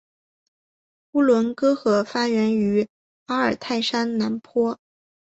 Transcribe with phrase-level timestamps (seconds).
[1.11, 2.89] 乌伦古河发源于
[3.27, 4.79] 阿尔泰山南坡。